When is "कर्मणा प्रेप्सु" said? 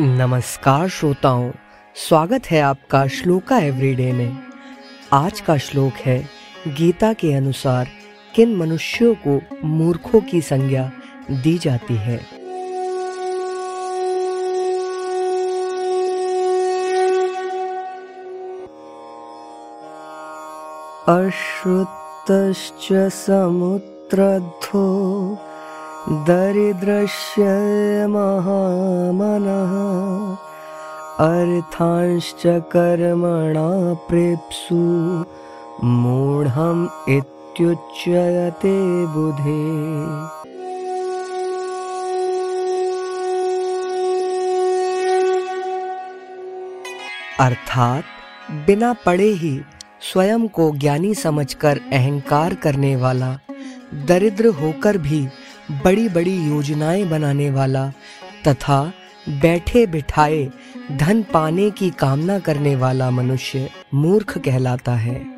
32.46-34.74